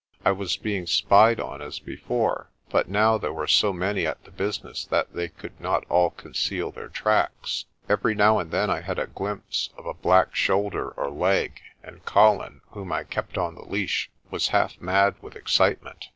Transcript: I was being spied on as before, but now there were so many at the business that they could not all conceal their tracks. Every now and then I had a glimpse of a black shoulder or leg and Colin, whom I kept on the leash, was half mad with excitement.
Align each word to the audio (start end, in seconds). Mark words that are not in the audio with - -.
I 0.25 0.31
was 0.31 0.57
being 0.57 0.87
spied 0.87 1.39
on 1.39 1.61
as 1.61 1.77
before, 1.77 2.49
but 2.71 2.89
now 2.89 3.19
there 3.19 3.31
were 3.31 3.45
so 3.45 3.71
many 3.71 4.07
at 4.07 4.23
the 4.23 4.31
business 4.31 4.83
that 4.85 5.13
they 5.13 5.27
could 5.29 5.61
not 5.61 5.85
all 5.91 6.09
conceal 6.09 6.71
their 6.71 6.87
tracks. 6.87 7.65
Every 7.87 8.15
now 8.15 8.39
and 8.39 8.49
then 8.49 8.71
I 8.71 8.81
had 8.81 8.97
a 8.97 9.05
glimpse 9.05 9.69
of 9.77 9.85
a 9.85 9.93
black 9.93 10.33
shoulder 10.33 10.89
or 10.89 11.11
leg 11.11 11.61
and 11.83 12.03
Colin, 12.03 12.61
whom 12.71 12.91
I 12.91 13.03
kept 13.03 13.37
on 13.37 13.53
the 13.53 13.61
leash, 13.61 14.09
was 14.31 14.47
half 14.47 14.81
mad 14.81 15.17
with 15.21 15.35
excitement. 15.35 16.09